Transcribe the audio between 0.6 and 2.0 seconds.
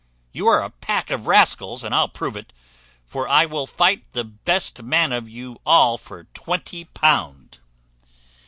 a pack of rascals, and